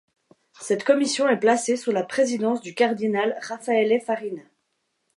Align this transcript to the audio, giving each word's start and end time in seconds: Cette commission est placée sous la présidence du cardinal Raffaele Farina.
Cette 0.59 0.83
commission 0.83 1.29
est 1.29 1.37
placée 1.39 1.77
sous 1.77 1.91
la 1.91 2.03
présidence 2.03 2.59
du 2.63 2.73
cardinal 2.73 3.37
Raffaele 3.39 4.01
Farina. 4.01 4.41